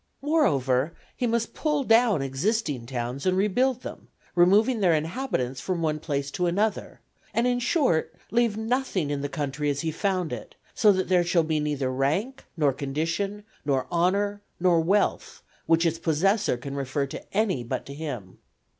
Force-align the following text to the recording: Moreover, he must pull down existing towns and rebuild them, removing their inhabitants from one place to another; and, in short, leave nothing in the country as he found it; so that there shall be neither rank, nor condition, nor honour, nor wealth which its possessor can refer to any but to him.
Moreover, 0.23 0.95
he 1.15 1.27
must 1.27 1.53
pull 1.53 1.83
down 1.83 2.23
existing 2.23 2.87
towns 2.87 3.27
and 3.27 3.37
rebuild 3.37 3.83
them, 3.83 4.07
removing 4.33 4.79
their 4.79 4.95
inhabitants 4.95 5.61
from 5.61 5.83
one 5.83 5.99
place 5.99 6.31
to 6.31 6.47
another; 6.47 7.01
and, 7.35 7.45
in 7.45 7.59
short, 7.59 8.15
leave 8.31 8.57
nothing 8.57 9.11
in 9.11 9.21
the 9.21 9.29
country 9.29 9.69
as 9.69 9.81
he 9.81 9.91
found 9.91 10.33
it; 10.33 10.55
so 10.73 10.91
that 10.91 11.07
there 11.07 11.23
shall 11.23 11.43
be 11.43 11.59
neither 11.59 11.93
rank, 11.93 12.43
nor 12.57 12.73
condition, 12.73 13.43
nor 13.63 13.85
honour, 13.91 14.41
nor 14.59 14.81
wealth 14.81 15.43
which 15.67 15.85
its 15.85 15.99
possessor 15.99 16.57
can 16.57 16.73
refer 16.73 17.05
to 17.05 17.21
any 17.31 17.63
but 17.63 17.85
to 17.85 17.93
him. 17.93 18.39